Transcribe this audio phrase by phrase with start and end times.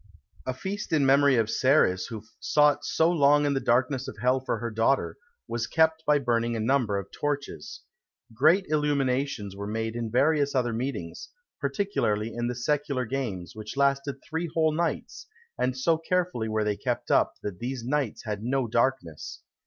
[0.47, 4.39] A feast in memory of Ceres, who sought so long in the darkness of hell
[4.39, 5.15] for her daughter,
[5.47, 7.81] was kept by burning a number of torches.
[8.33, 11.29] Great illuminations were made in various other meetings;
[11.59, 16.75] particularly in the Secular Games, which lasted three whole nights; and so carefully were they
[16.77, 19.43] kept up, that these nights had no darkness.